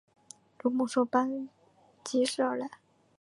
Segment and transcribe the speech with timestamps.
[0.59, 1.47] 如猛兽般
[2.03, 2.67] 疾驶而来